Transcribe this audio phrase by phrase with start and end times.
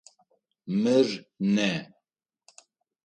[0.81, 1.07] Мыр
[1.55, 1.71] нэ.